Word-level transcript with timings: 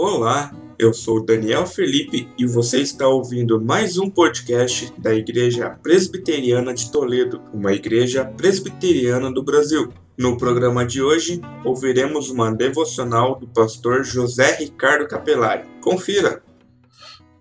Olá, 0.00 0.54
eu 0.78 0.94
sou 0.94 1.24
Daniel 1.24 1.66
Felipe 1.66 2.32
e 2.38 2.46
você 2.46 2.80
está 2.80 3.08
ouvindo 3.08 3.60
mais 3.60 3.98
um 3.98 4.08
podcast 4.08 4.92
da 4.96 5.12
Igreja 5.12 5.70
Presbiteriana 5.82 6.72
de 6.72 6.92
Toledo, 6.92 7.42
uma 7.52 7.72
igreja 7.72 8.24
presbiteriana 8.24 9.28
do 9.28 9.42
Brasil. 9.42 9.92
No 10.16 10.38
programa 10.38 10.86
de 10.86 11.02
hoje, 11.02 11.40
ouviremos 11.64 12.30
uma 12.30 12.54
devocional 12.54 13.40
do 13.40 13.48
pastor 13.48 14.04
José 14.04 14.54
Ricardo 14.54 15.08
Capelari. 15.08 15.68
Confira! 15.80 16.44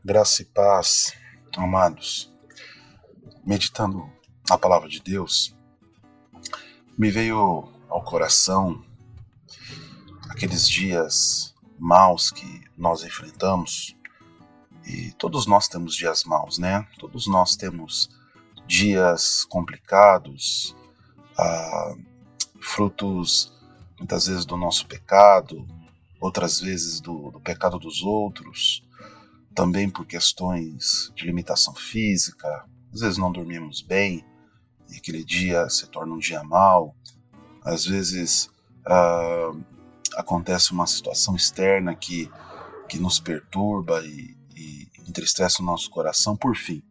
Graça 0.03 0.41
e 0.41 0.45
paz, 0.45 1.13
amados. 1.55 2.33
Meditando 3.45 4.03
a 4.49 4.57
palavra 4.57 4.89
de 4.89 4.99
Deus, 4.99 5.55
me 6.97 7.11
veio 7.11 7.69
ao 7.87 8.03
coração 8.03 8.83
aqueles 10.31 10.67
dias 10.67 11.55
maus 11.77 12.31
que 12.31 12.61
nós 12.77 13.03
enfrentamos. 13.03 13.95
E 14.85 15.11
todos 15.13 15.45
nós 15.45 15.67
temos 15.67 15.95
dias 15.95 16.23
maus, 16.23 16.57
né? 16.57 16.87
Todos 16.99 17.27
nós 17.27 17.55
temos 17.55 18.09
dias 18.65 19.45
complicados, 19.45 20.75
ah, 21.37 21.95
frutos 22.61 23.53
muitas 23.97 24.27
vezes 24.27 24.45
do 24.45 24.55
nosso 24.55 24.85
pecado, 24.85 25.67
outras 26.19 26.59
vezes 26.59 26.99
do, 26.99 27.31
do 27.31 27.39
pecado 27.39 27.79
dos 27.79 28.01
outros, 28.01 28.83
também 29.55 29.89
por 29.89 30.05
questões 30.05 31.11
de 31.15 31.25
limitação 31.25 31.73
física, 31.73 32.65
às 32.93 33.01
vezes 33.01 33.17
não 33.17 33.31
dormimos 33.31 33.81
bem 33.81 34.23
e 34.89 34.97
aquele 34.97 35.23
dia 35.23 35.67
se 35.69 35.87
torna 35.87 36.13
um 36.13 36.19
dia 36.19 36.43
mau, 36.43 36.95
às 37.63 37.85
vezes 37.85 38.49
ah, 38.85 39.51
acontece 40.17 40.71
uma 40.71 40.87
situação 40.87 41.35
externa 41.35 41.95
que, 41.95 42.29
que 42.89 42.97
nos 42.97 43.19
perturba 43.19 44.03
e, 44.03 44.35
e 44.55 44.87
entristece 45.07 45.61
o 45.61 45.65
nosso 45.65 45.89
coração. 45.91 46.35
Por 46.35 46.55
fim, 46.55 46.81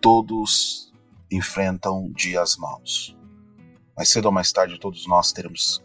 todos 0.00 0.92
enfrentam 1.30 2.10
dias 2.10 2.56
maus. 2.56 3.16
Mais 3.96 4.10
cedo 4.10 4.26
ou 4.26 4.32
mais 4.32 4.50
tarde, 4.50 4.80
todos 4.80 5.06
nós 5.06 5.30
teremos 5.30 5.80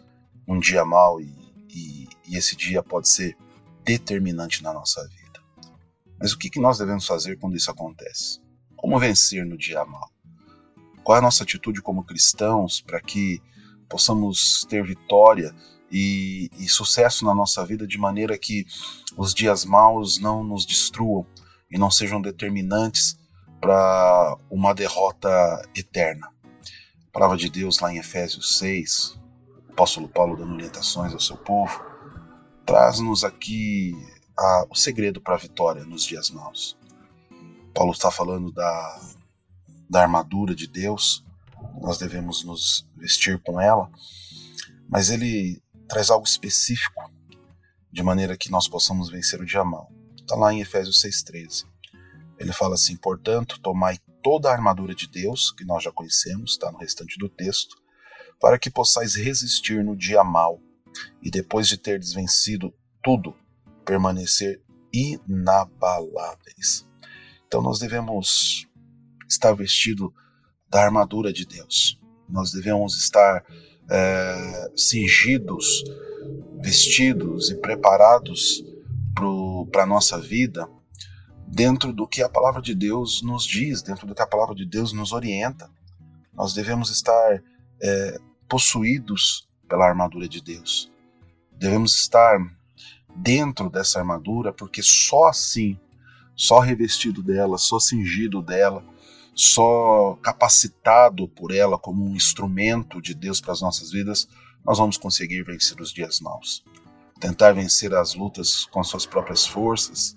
um 0.47 0.59
dia 0.59 0.83
mau 0.83 1.21
e, 1.21 1.35
e, 1.69 2.09
e 2.27 2.35
esse 2.35 2.55
dia 2.55 2.81
pode 2.81 3.09
ser 3.09 3.37
determinante 3.83 4.63
na 4.63 4.73
nossa 4.73 5.07
vida. 5.07 5.39
Mas 6.19 6.33
o 6.33 6.37
que, 6.37 6.49
que 6.49 6.59
nós 6.59 6.79
devemos 6.79 7.05
fazer 7.05 7.37
quando 7.37 7.55
isso 7.55 7.69
acontece? 7.69 8.41
Como 8.75 8.99
vencer 8.99 9.45
no 9.45 9.57
dia 9.57 9.85
mau? 9.85 10.09
Qual 11.03 11.15
é 11.15 11.19
a 11.19 11.21
nossa 11.21 11.43
atitude 11.43 11.81
como 11.81 12.03
cristãos 12.03 12.81
para 12.81 12.99
que 12.99 13.39
possamos 13.87 14.65
ter 14.67 14.83
vitória 14.83 15.53
e, 15.91 16.49
e 16.57 16.67
sucesso 16.67 17.25
na 17.25 17.33
nossa 17.33 17.65
vida 17.65 17.87
de 17.87 17.97
maneira 17.97 18.37
que 18.37 18.65
os 19.15 19.33
dias 19.33 19.65
maus 19.65 20.19
não 20.19 20.43
nos 20.43 20.65
destruam 20.65 21.25
e 21.69 21.77
não 21.77 21.89
sejam 21.89 22.21
determinantes 22.21 23.17
para 23.59 24.37
uma 24.49 24.73
derrota 24.73 25.29
eterna. 25.75 26.27
A 27.09 27.11
palavra 27.11 27.37
de 27.37 27.49
Deus 27.49 27.79
lá 27.79 27.93
em 27.93 27.97
Efésios 27.97 28.57
6, 28.57 29.17
o 29.69 29.71
apóstolo 29.71 30.07
Paulo 30.07 30.35
dando 30.35 30.53
orientações 30.53 31.13
ao 31.13 31.19
seu 31.19 31.37
povo, 31.37 31.81
traz-nos 32.65 33.23
aqui 33.23 33.93
a, 34.37 34.65
o 34.69 34.75
segredo 34.75 35.21
para 35.21 35.35
a 35.35 35.39
vitória 35.39 35.83
nos 35.85 36.03
dias 36.03 36.29
maus. 36.29 36.77
Paulo 37.73 37.91
está 37.91 38.11
falando 38.11 38.51
da, 38.51 39.01
da 39.89 40.01
armadura 40.01 40.55
de 40.55 40.67
Deus, 40.67 41.23
nós 41.81 41.97
devemos 41.97 42.43
nos 42.43 42.85
vestir 42.95 43.39
com 43.41 43.59
ela, 43.59 43.89
mas 44.89 45.09
ele 45.09 45.61
traz 45.87 46.09
algo 46.09 46.25
específico 46.25 47.11
de 47.91 48.03
maneira 48.03 48.37
que 48.37 48.51
nós 48.51 48.67
possamos 48.67 49.09
vencer 49.09 49.41
o 49.41 49.45
dia 49.45 49.63
mal. 49.63 49.91
Está 50.17 50.35
lá 50.35 50.53
em 50.53 50.59
Efésios 50.59 51.01
6,13. 51.01 51.65
Ele 52.37 52.51
fala 52.51 52.75
assim: 52.75 52.95
portanto, 52.97 53.59
tomai 53.61 53.97
toda 54.21 54.49
a 54.49 54.53
armadura 54.53 54.93
de 54.93 55.07
Deus, 55.07 55.51
que 55.51 55.63
nós 55.63 55.83
já 55.83 55.91
conhecemos, 55.91 56.51
está 56.51 56.71
no 56.71 56.79
restante 56.79 57.17
do 57.17 57.29
texto, 57.29 57.75
para 58.41 58.59
que 58.59 58.69
possais 58.69 59.15
resistir 59.15 59.83
no 59.83 59.95
dia 59.95 60.23
mal 60.23 60.59
e 61.21 61.29
depois 61.29 61.67
de 61.67 61.77
ter 61.77 61.99
desvencido 61.99 62.73
tudo, 63.03 63.35
permanecer 63.85 64.61
inabaláveis. 64.91 66.85
Então 67.47 67.61
nós 67.61 67.79
devemos 67.79 68.67
estar 69.29 69.53
vestido 69.53 70.13
da 70.69 70.83
armadura 70.83 71.31
de 71.31 71.45
Deus. 71.45 71.99
Nós 72.27 72.51
devemos 72.51 72.97
estar 72.97 73.45
é, 73.89 74.71
cingidos, 74.75 75.83
vestidos 76.59 77.49
e 77.49 77.55
preparados 77.55 78.63
para 79.71 79.83
a 79.83 79.87
nossa 79.87 80.19
vida 80.19 80.67
dentro 81.47 81.93
do 81.93 82.07
que 82.07 82.21
a 82.21 82.29
palavra 82.29 82.61
de 82.61 82.73
Deus 82.75 83.21
nos 83.21 83.45
diz, 83.45 83.81
dentro 83.81 84.05
do 84.05 84.15
que 84.15 84.21
a 84.21 84.27
palavra 84.27 84.55
de 84.55 84.65
Deus 84.65 84.91
nos 84.91 85.13
orienta. 85.13 85.69
Nós 86.33 86.53
devemos 86.53 86.89
estar 86.89 87.41
é, 87.81 88.19
possuídos 88.49 89.47
pela 89.67 89.87
armadura 89.87 90.27
de 90.27 90.41
Deus. 90.41 90.91
Devemos 91.57 91.95
estar 91.97 92.37
dentro 93.15 93.69
dessa 93.69 93.99
armadura, 93.99 94.51
porque 94.51 94.83
só 94.83 95.29
assim, 95.29 95.79
só 96.35 96.59
revestido 96.59 97.23
dela, 97.23 97.57
só 97.57 97.79
cingido 97.79 98.41
dela, 98.41 98.83
só 99.35 100.17
capacitado 100.23 101.27
por 101.27 101.53
ela 101.53 101.77
como 101.77 102.05
um 102.05 102.15
instrumento 102.15 103.01
de 103.01 103.13
Deus 103.13 103.41
para 103.41 103.51
as 103.51 103.61
nossas 103.61 103.91
vidas, 103.91 104.27
nós 104.65 104.77
vamos 104.77 104.97
conseguir 104.97 105.43
vencer 105.43 105.79
os 105.81 105.91
dias 105.91 106.21
maus. 106.21 106.63
Tentar 107.19 107.51
vencer 107.51 107.93
as 107.93 108.15
lutas 108.15 108.65
com 108.65 108.83
suas 108.83 109.05
próprias 109.05 109.45
forças 109.45 110.15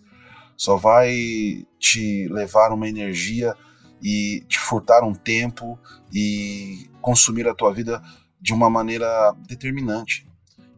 só 0.57 0.77
vai 0.77 1.67
te 1.79 2.29
levar 2.31 2.73
uma 2.73 2.89
energia 2.89 3.55
e 4.03 4.45
te 4.49 4.59
furtar 4.59 5.05
um 5.05 5.15
tempo 5.15 5.79
e 6.13 6.89
consumir 7.01 7.47
a 7.49 7.55
tua 7.55 7.73
vida 7.73 8.03
de 8.41 8.53
uma 8.53 8.71
maneira 8.71 9.33
determinante. 9.47 10.27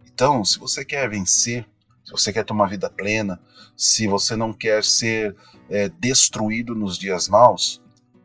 Então, 0.07 0.45
se 0.45 0.59
você 0.59 0.84
quer 0.84 1.09
vencer, 1.09 1.67
se 2.05 2.12
você 2.12 2.33
quer 2.33 2.45
ter 2.45 2.53
uma 2.53 2.69
vida 2.69 2.91
plena, 2.91 3.41
se 3.77 4.07
você 4.07 4.37
não 4.37 4.53
quer 4.53 4.84
ser 4.84 5.34
é, 5.69 5.89
destruído 5.89 6.75
nos 6.75 6.99
dias 6.99 7.28
maus, 7.28 7.81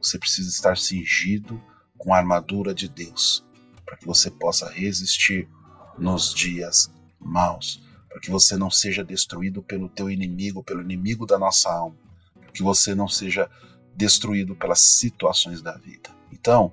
você 0.06 0.20
precisa 0.20 0.50
estar 0.50 0.78
cingido 0.78 1.62
com 1.98 2.14
a 2.14 2.18
armadura 2.18 2.74
de 2.74 2.88
Deus, 2.88 3.44
para 3.84 3.98
que 3.98 4.06
você 4.06 4.30
possa 4.30 4.70
resistir 4.70 5.48
nos 5.98 6.34
dias 6.34 6.92
maus, 7.20 7.82
para 8.10 8.20
que 8.20 8.30
você 8.30 8.56
não 8.56 8.70
seja 8.70 9.04
destruído 9.04 9.64
pelo 9.64 9.90
teu 9.90 10.10
inimigo, 10.10 10.64
pelo 10.64 10.82
inimigo 10.82 11.26
da 11.26 11.40
nossa 11.40 11.72
alma, 11.72 11.96
para 12.40 12.52
que 12.52 12.62
você 12.62 12.94
não 12.94 13.08
seja 13.08 13.50
destruído 13.96 14.56
pelas 14.56 14.82
situações 14.98 15.62
da 15.62 15.76
vida. 15.78 16.10
Então, 16.32 16.72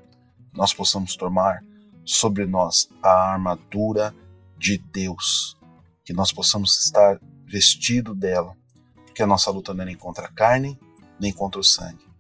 nós 0.53 0.75
possamos 0.75 1.17
tomar 1.17 1.65
sobre 2.05 2.45
nós 2.45 2.89
a 3.03 3.33
armadura 3.33 4.15
de 4.59 4.77
Deus, 4.77 5.57
que 6.05 6.13
nós 6.13 6.33
possamos 6.33 6.85
estar 6.85 7.19
vestido 7.47 8.15
dela, 8.15 8.55
porque 9.07 9.23
a 9.23 9.27
nossa 9.27 9.51
luta 9.51 9.73
não 9.73 9.83
é 9.83 9.87
nem 9.87 9.97
contra 9.97 10.27
a 10.27 10.33
carne, 10.33 10.79
nem 11.19 11.33
contra 11.33 11.61
o 11.61 11.65
sangue, 11.65 12.12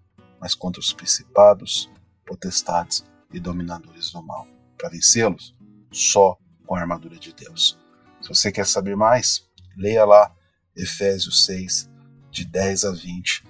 mas 0.43 0.57
contra 0.57 0.81
os 0.81 0.93
principados, 0.93 1.89
potestades 2.27 3.05
e 3.33 3.39
dominadores 3.39 4.11
do 4.11 4.21
mal. 4.21 4.45
Para 4.77 4.91
vencê-los, 4.91 5.55
só 5.93 6.37
com 6.67 6.75
a 6.75 6.81
armadura 6.81 7.17
de 7.17 7.33
Deus. 7.33 7.79
Se 8.21 8.29
você 8.29 8.51
quer 8.51 8.67
saber 8.67 8.97
mais, 8.97 9.45
leia 9.77 10.05
lá 10.05 10.35
Efésios 10.77 11.45
6, 11.45 11.89
de 12.33 12.45
10 12.45 12.85
a 12.85 12.91
20, 12.91 13.45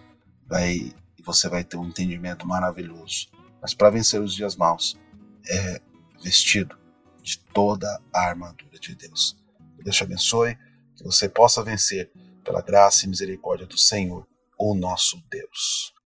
vai, 0.47 0.95
e 1.19 1.23
você 1.25 1.49
vai 1.49 1.65
ter 1.65 1.79
um 1.79 1.87
entendimento 1.87 2.47
maravilhoso. 2.47 3.29
Mas 3.63 3.73
para 3.73 3.89
vencer 3.89 4.21
os 4.21 4.35
dias 4.35 4.55
maus, 4.55 4.99
é 5.49 5.81
vestido 6.23 6.77
de 7.23 7.39
toda 7.55 8.03
a 8.13 8.21
armadura 8.21 8.79
de 8.79 8.95
Deus. 8.95 9.35
Deus 9.83 9.97
te 9.97 10.03
abençoe, 10.05 10.59
que 10.97 11.03
você 11.03 11.27
possa 11.27 11.63
vencer 11.63 12.11
pela 12.45 12.61
graça 12.61 13.07
e 13.07 13.09
misericórdia 13.09 13.67
do 13.67 13.79
Senhor, 13.79 14.27
o 14.59 14.75
nosso 14.75 15.23
Deus. 15.31 15.93